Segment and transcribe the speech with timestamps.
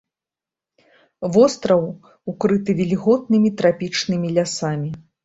[1.35, 1.81] Востраў
[2.33, 4.91] укрыты вільготнымі трапічнымі лясамі.